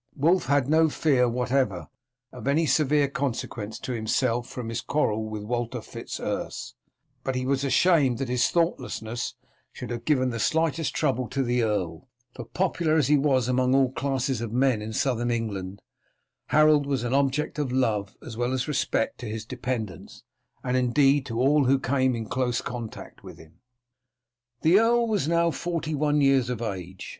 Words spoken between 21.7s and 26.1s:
came in close contact with him. The earl was now forty